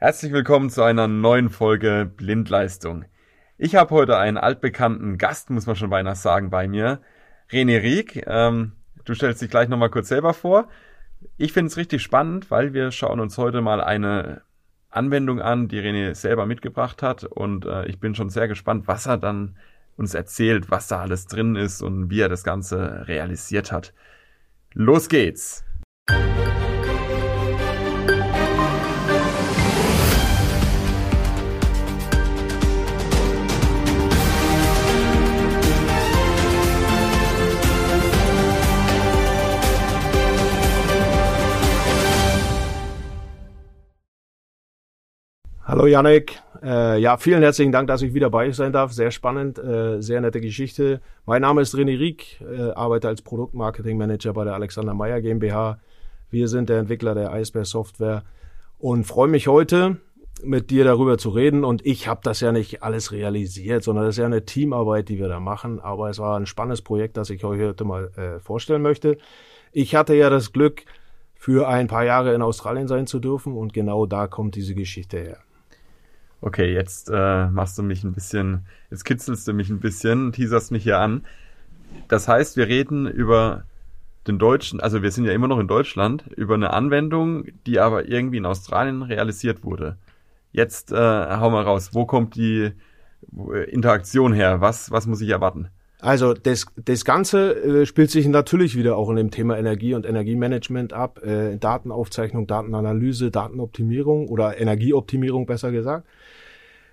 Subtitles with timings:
[0.00, 3.06] Herzlich willkommen zu einer neuen Folge Blindleistung.
[3.56, 7.00] Ich habe heute einen altbekannten Gast, muss man schon beinahe sagen, bei mir.
[7.50, 8.24] René Rieck.
[8.28, 8.74] Ähm,
[9.04, 10.68] du stellst dich gleich nochmal kurz selber vor.
[11.36, 14.42] Ich finde es richtig spannend, weil wir schauen uns heute mal eine
[14.88, 17.24] Anwendung an, die René selber mitgebracht hat.
[17.24, 19.56] Und äh, ich bin schon sehr gespannt, was er dann
[19.96, 23.94] uns erzählt, was da alles drin ist und wie er das Ganze realisiert hat.
[24.74, 25.64] Los geht's!
[45.78, 46.42] Hallo Janik.
[46.60, 48.92] Äh, ja, vielen herzlichen Dank, dass ich wieder bei euch sein darf.
[48.92, 51.00] Sehr spannend, äh, sehr nette Geschichte.
[51.24, 55.78] Mein Name ist René Rieck, äh, arbeite als Produktmarketing-Manager bei der Alexander Meyer GmbH.
[56.30, 58.24] Wir sind der Entwickler der Eisbär Software
[58.80, 59.98] und freue mich heute
[60.42, 61.62] mit dir darüber zu reden.
[61.62, 65.20] Und ich habe das ja nicht alles realisiert, sondern das ist ja eine Teamarbeit, die
[65.20, 65.78] wir da machen.
[65.78, 69.16] Aber es war ein spannendes Projekt, das ich euch heute mal äh, vorstellen möchte.
[69.70, 70.82] Ich hatte ja das Glück,
[71.40, 75.18] für ein paar Jahre in Australien sein zu dürfen und genau da kommt diese Geschichte
[75.18, 75.38] her.
[76.40, 80.70] Okay, jetzt äh, machst du mich ein bisschen, jetzt kitzelst du mich ein bisschen, teaserst
[80.70, 81.24] mich hier an.
[82.06, 83.64] Das heißt, wir reden über
[84.26, 88.08] den deutschen, also wir sind ja immer noch in Deutschland, über eine Anwendung, die aber
[88.08, 89.96] irgendwie in Australien realisiert wurde.
[90.52, 92.72] Jetzt äh, hau mal raus, wo kommt die
[93.68, 94.60] Interaktion her?
[94.60, 95.68] Was, was muss ich erwarten?
[96.00, 100.06] Also das, das Ganze äh, spielt sich natürlich wieder auch in dem Thema Energie und
[100.06, 106.06] Energiemanagement ab, äh, Datenaufzeichnung, Datenanalyse, Datenoptimierung oder Energieoptimierung besser gesagt.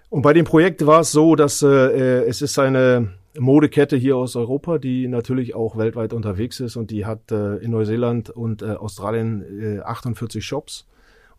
[0.09, 4.17] Und bei dem Projekt war es so, dass äh, äh, es ist eine Modekette hier
[4.17, 8.63] aus Europa, die natürlich auch weltweit unterwegs ist und die hat äh, in Neuseeland und
[8.63, 10.87] äh, Australien äh, 48 Shops.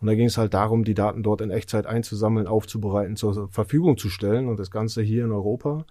[0.00, 3.96] Und da ging es halt darum, die Daten dort in Echtzeit einzusammeln, aufzubereiten, zur Verfügung
[3.96, 5.86] zu stellen und das Ganze hier in Europa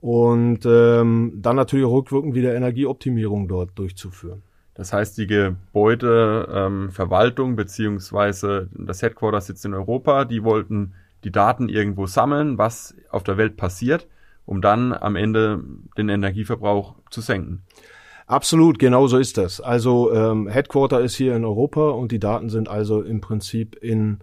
[0.00, 4.42] und ähm, dann natürlich rückwirkend wieder Energieoptimierung dort durchzuführen.
[4.74, 10.94] Das heißt, die Gebäudeverwaltung ähm, beziehungsweise das Headquarter sitzt in Europa, die wollten
[11.24, 14.08] die Daten irgendwo sammeln, was auf der Welt passiert,
[14.46, 15.62] um dann am Ende
[15.98, 17.60] den Energieverbrauch zu senken.
[18.26, 19.60] Absolut, genau so ist das.
[19.60, 24.20] Also ähm, Headquarter ist hier in Europa und die Daten sind also im Prinzip in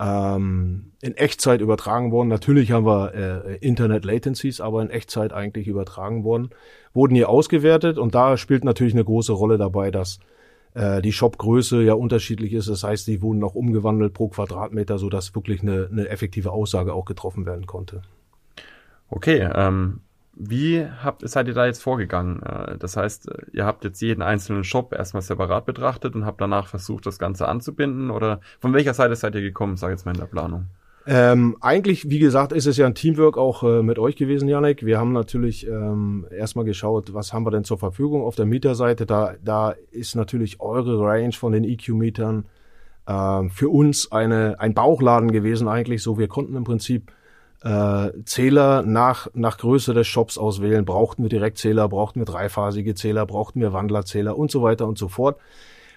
[0.00, 2.28] ähm, in Echtzeit übertragen worden.
[2.28, 6.50] Natürlich haben wir äh, Internet Latencies, aber in Echtzeit eigentlich übertragen worden.
[6.92, 10.18] Wurden hier ausgewertet und da spielt natürlich eine große Rolle dabei, dass
[10.74, 12.68] äh, die Shopgröße ja unterschiedlich ist.
[12.68, 16.92] Das heißt, die wurden auch umgewandelt pro Quadratmeter, so dass wirklich eine, eine effektive Aussage
[16.92, 18.02] auch getroffen werden konnte.
[19.08, 20.00] Okay, ähm,
[20.36, 22.42] wie habt, seid ihr da jetzt vorgegangen?
[22.42, 26.68] Äh, das heißt, ihr habt jetzt jeden einzelnen Shop erstmal separat betrachtet und habt danach
[26.68, 28.10] versucht, das Ganze anzubinden?
[28.10, 30.66] Oder von welcher Seite seid ihr gekommen, sag jetzt mal in der Planung?
[31.08, 34.84] Ähm, eigentlich, wie gesagt, ist es ja ein Teamwork auch äh, mit euch gewesen, Janik.
[34.84, 39.06] Wir haben natürlich ähm, erstmal geschaut, was haben wir denn zur Verfügung auf der Mieterseite.
[39.06, 42.44] Da, da ist natürlich eure Range von den EQ-Mietern
[43.06, 46.02] äh, für uns eine, ein Bauchladen gewesen eigentlich.
[46.02, 47.12] So, wir konnten im Prinzip
[47.62, 50.84] äh, Zähler nach, nach Größe des Shops auswählen.
[50.84, 55.08] Brauchten wir Direktzähler, brauchten wir dreiphasige Zähler, brauchten wir Wandlerzähler und so weiter und so
[55.08, 55.38] fort.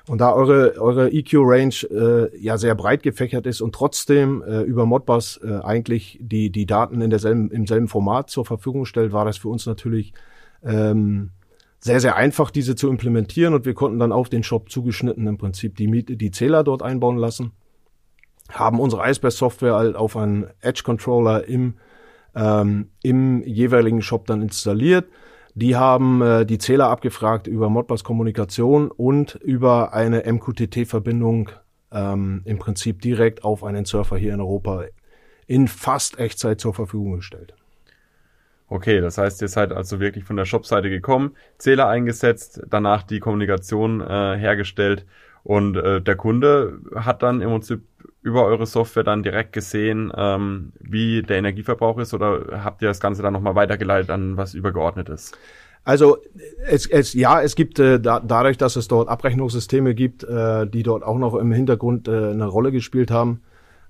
[0.08, 4.86] Und da eure, eure EQ-Range äh, ja sehr breit gefächert ist und trotzdem äh, über
[4.88, 9.26] Modbus äh, eigentlich die, die Daten in derselben, im selben Format zur Verfügung stellt, war
[9.26, 10.14] das für uns natürlich
[10.64, 11.30] ähm,
[11.80, 13.54] sehr, sehr einfach, diese zu implementieren.
[13.54, 17.18] Und wir konnten dann auf den Shop zugeschnitten im Prinzip die, die Zähler dort einbauen
[17.18, 17.52] lassen
[18.50, 21.76] haben unsere Iceberg-Software halt auf einen Edge-Controller im,
[22.36, 25.08] ähm, im jeweiligen Shop dann installiert.
[25.56, 31.50] Die haben äh, die Zähler abgefragt über Modbus-Kommunikation und über eine MQTT-Verbindung
[31.92, 34.86] ähm, im Prinzip direkt auf einen Surfer hier in Europa
[35.48, 37.56] in fast Echtzeit zur Verfügung gestellt.
[38.68, 43.20] Okay, das heißt, ihr seid also wirklich von der Shop-Seite gekommen, Zähler eingesetzt, danach die
[43.20, 45.08] Kommunikation äh, hergestellt
[45.44, 47.82] und äh, der Kunde hat dann im Prinzip
[48.22, 53.00] über eure Software dann direkt gesehen, ähm, wie der Energieverbrauch ist oder habt ihr das
[53.00, 55.32] Ganze dann nochmal weitergeleitet an was übergeordnetes?
[55.86, 56.18] Also
[56.68, 60.84] es, es, ja, es gibt äh, da, dadurch, dass es dort Abrechnungssysteme gibt, äh, die
[60.84, 63.42] dort auch noch im Hintergrund äh, eine Rolle gespielt haben,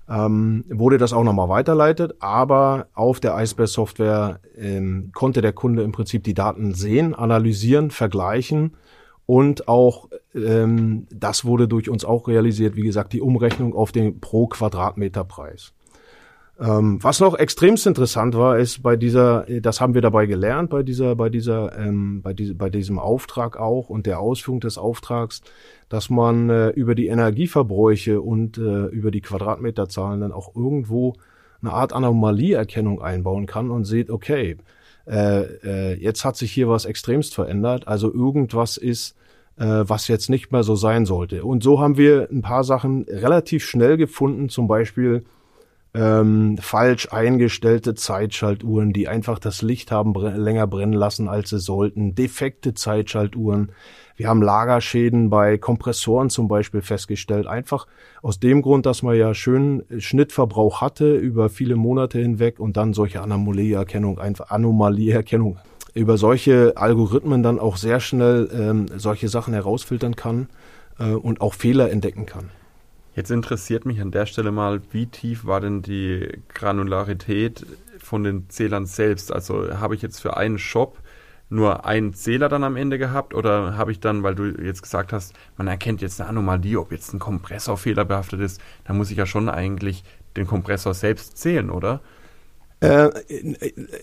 [0.08, 2.14] ähm, wurde das auch nochmal weiterleitet.
[2.20, 7.90] Aber auf der Iceberg Software ähm, konnte der Kunde im Prinzip die Daten sehen, analysieren,
[7.90, 8.76] vergleichen
[9.30, 14.18] und auch, ähm, das wurde durch uns auch realisiert, wie gesagt, die Umrechnung auf den
[14.18, 15.72] pro Quadratmeter Preis.
[16.58, 20.82] Ähm, was noch extremst interessant war, ist bei dieser, das haben wir dabei gelernt, bei
[20.82, 25.42] dieser, bei dieser, ähm, bei, diese, bei diesem Auftrag auch und der Ausführung des Auftrags,
[25.88, 31.14] dass man äh, über die Energieverbräuche und äh, über die Quadratmeterzahlen dann auch irgendwo
[31.62, 34.56] eine Art Anomalieerkennung einbauen kann und sieht, okay,
[35.10, 39.16] äh, äh, jetzt hat sich hier was extremst verändert, also irgendwas ist,
[39.56, 41.44] äh, was jetzt nicht mehr so sein sollte.
[41.44, 45.24] Und so haben wir ein paar Sachen relativ schnell gefunden, zum Beispiel
[45.94, 51.58] ähm, falsch eingestellte Zeitschaltuhren, die einfach das Licht haben br länger brennen lassen, als sie
[51.58, 53.72] sollten, defekte Zeitschaltuhren.
[54.20, 57.86] Wir haben Lagerschäden bei Kompressoren zum Beispiel festgestellt, einfach
[58.20, 62.92] aus dem Grund, dass man ja schön Schnittverbrauch hatte über viele Monate hinweg und dann
[62.92, 65.56] solche Anomalieerkennung, einfach Anomalieerkennung
[65.94, 70.50] über solche Algorithmen dann auch sehr schnell ähm, solche Sachen herausfiltern kann
[70.98, 72.50] äh, und auch Fehler entdecken kann.
[73.16, 77.64] Jetzt interessiert mich an der Stelle mal, wie tief war denn die Granularität
[77.96, 79.32] von den Zählern selbst?
[79.32, 80.98] Also habe ich jetzt für einen Shop
[81.50, 85.12] nur einen Zähler dann am Ende gehabt oder habe ich dann, weil du jetzt gesagt
[85.12, 89.18] hast, man erkennt jetzt eine Anomalie, ob jetzt ein Kompressor fehlerbehaftet ist, dann muss ich
[89.18, 90.04] ja schon eigentlich
[90.36, 92.00] den Kompressor selbst zählen, oder?
[92.80, 93.10] Äh,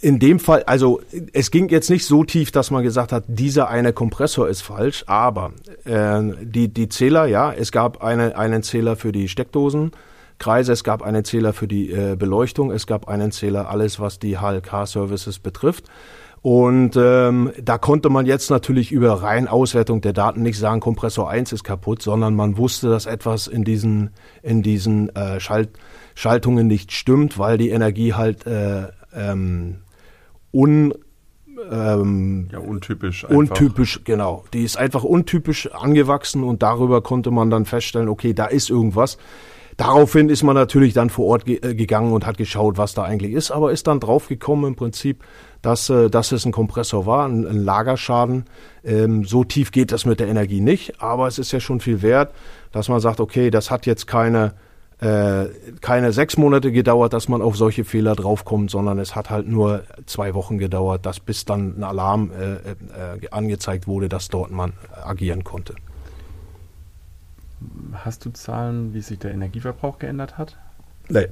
[0.01, 1.01] in, dem Fall, also
[1.33, 5.03] es ging jetzt nicht so tief, dass man gesagt hat, dieser eine Kompressor ist falsch,
[5.07, 5.51] aber
[5.85, 9.91] äh, die, die Zähler, ja, es gab eine, einen Zähler für die Steckdosen.
[10.37, 14.19] Kreise, es gab einen Zähler für die äh, Beleuchtung, es gab einen Zähler, alles was
[14.19, 15.85] die HLK-Services betrifft.
[16.41, 21.29] Und ähm, da konnte man jetzt natürlich über rein Auswertung der Daten nicht sagen, Kompressor
[21.29, 24.11] 1 ist kaputt, sondern man wusste, dass etwas in diesen,
[24.43, 25.69] in diesen äh, Schalt
[26.17, 29.81] Schaltungen nicht stimmt, weil die Energie halt äh, ähm,
[30.51, 30.93] un,
[31.71, 33.23] ähm, ja, untypisch.
[33.23, 33.35] Einfach.
[33.37, 34.43] Untypisch, genau.
[34.51, 39.19] Die ist einfach untypisch angewachsen und darüber konnte man dann feststellen, okay, da ist irgendwas.
[39.77, 43.03] Daraufhin ist man natürlich dann vor Ort ge äh, gegangen und hat geschaut, was da
[43.03, 45.23] eigentlich ist, aber ist dann draufgekommen im Prinzip,
[45.61, 48.45] dass, äh, dass es ein Kompressor war, ein, ein Lagerschaden.
[48.83, 52.01] Ähm, so tief geht das mit der Energie nicht, aber es ist ja schon viel
[52.01, 52.33] wert,
[52.71, 54.55] dass man sagt, okay, das hat jetzt keine
[54.99, 55.45] äh,
[55.81, 59.83] keine sechs Monate gedauert, dass man auf solche Fehler draufkommt, sondern es hat halt nur
[60.07, 64.73] zwei Wochen gedauert, dass bis dann ein Alarm äh, äh, angezeigt wurde, dass dort man
[65.03, 65.75] agieren konnte.
[67.93, 70.57] Hast du Zahlen, wie sich der Energieverbrauch geändert hat?
[71.09, 71.27] Nee.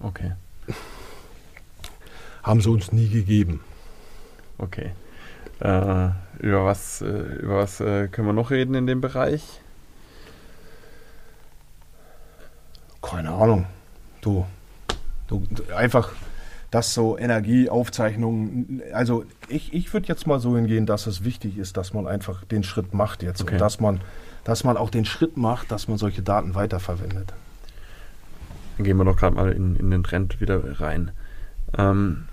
[0.00, 0.32] Okay.
[2.42, 3.60] Haben sie uns nie gegeben.
[4.58, 4.92] Okay.
[5.60, 9.60] Äh, über was, äh, über was äh, können wir noch reden in dem Bereich?
[13.02, 13.66] Keine Ahnung.
[14.20, 14.46] Du,
[15.26, 16.12] du, du einfach
[16.70, 21.76] dass so Energieaufzeichnungen, also ich, ich würde jetzt mal so hingehen, dass es wichtig ist,
[21.76, 23.54] dass man einfach den Schritt macht jetzt okay.
[23.54, 24.00] und dass man,
[24.48, 27.34] dass man auch den Schritt macht, dass man solche Daten weiterverwendet.
[28.76, 31.10] Dann gehen wir doch gerade mal in, in den Trend wieder rein.
[31.76, 32.24] Ähm,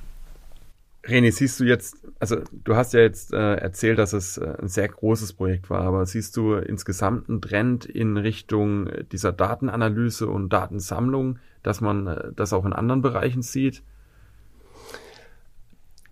[1.03, 4.69] René, siehst du jetzt, also du hast ja jetzt äh, erzählt, dass es äh, ein
[4.69, 10.53] sehr großes Projekt war, aber siehst du insgesamt einen Trend in Richtung dieser Datenanalyse und
[10.53, 13.83] Datensammlung, dass man äh, das auch in anderen Bereichen sieht?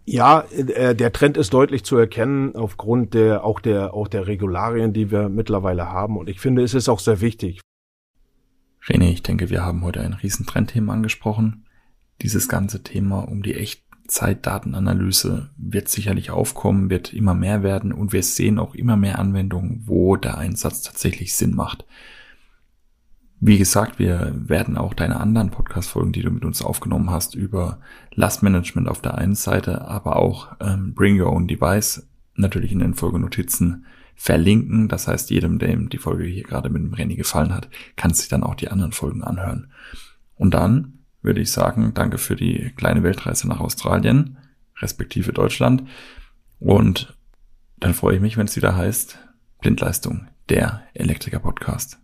[0.06, 4.94] Ja, äh, der Trend ist deutlich zu erkennen aufgrund der auch der auch der Regularien,
[4.94, 6.18] die wir mittlerweile haben.
[6.18, 7.62] Und ich finde, es ist auch sehr wichtig.
[8.86, 11.66] René, ich denke, wir haben heute ein Riesentrendthema angesprochen.
[12.22, 18.12] Dieses ganze Thema um die echt Zeitdatenanalyse wird sicherlich aufkommen, wird immer mehr werden und
[18.12, 21.86] wir sehen auch immer mehr Anwendungen, wo der Einsatz tatsächlich Sinn macht.
[23.46, 27.82] Wie gesagt, wir werden auch deine anderen Podcast-Folgen, die du mit uns aufgenommen hast, über
[28.14, 32.94] Lastmanagement auf der einen Seite, aber auch ähm, Bring Your Own Device natürlich in den
[32.94, 34.88] Folgenotizen verlinken.
[34.88, 37.68] Das heißt, jedem, dem die Folge hier gerade mit dem Renny gefallen hat,
[37.98, 39.68] kann sich dann auch die anderen Folgen anhören.
[40.36, 44.38] Und dann würde ich sagen, danke für die kleine Weltreise nach Australien,
[44.80, 45.84] respektive Deutschland.
[46.62, 47.18] Und
[47.76, 49.20] dann freue ich mich, wenn es wieder heißt,
[49.60, 52.00] Blindleistung, der Elektriker-Podcast.